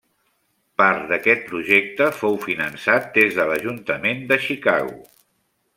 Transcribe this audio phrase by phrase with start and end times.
[0.81, 5.01] Part d'aquest projecte fou finançat des de l'ajuntament de Chicago.